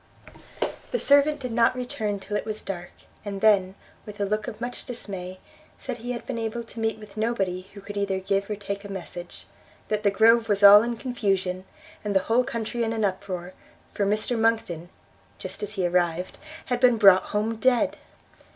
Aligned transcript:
The 0.89 0.97
servant 0.97 1.39
did 1.41 1.51
not 1.51 1.75
return 1.75 2.17
till 2.19 2.35
it 2.35 2.43
was 2.43 2.63
dark; 2.63 2.91
and 3.23 3.39
then, 3.39 3.75
with 4.03 4.19
a 4.19 4.25
look 4.25 4.47
of 4.47 4.59
much 4.59 4.83
dismay, 4.83 5.39
said 5.77 5.99
he 5.99 6.11
had 6.13 6.25
been 6.25 6.39
able 6.39 6.63
to 6.63 6.79
meet 6.79 6.97
with 6.97 7.17
nobody 7.17 7.69
who 7.75 7.81
could 7.81 7.95
either 7.95 8.19
give 8.19 8.49
or 8.49 8.55
take 8.55 8.83
a 8.83 8.89
message; 8.91 9.45
that 9.89 10.01
the 10.01 10.09
Grove 10.09 10.49
was 10.49 10.63
all 10.63 10.81
in 10.81 10.97
confusion, 10.97 11.65
and 12.03 12.15
the 12.15 12.21
whole 12.21 12.43
country 12.43 12.83
in 12.83 12.93
an 12.93 13.05
uproar, 13.05 13.53
for 13.93 14.07
Mr 14.07 14.35
Monckton, 14.35 14.89
just 15.37 15.61
as 15.61 15.73
he 15.73 15.85
arrived, 15.85 16.39
had 16.65 16.79
been 16.79 16.97
brought 16.97 17.25
home 17.25 17.57
dead! 17.57 17.97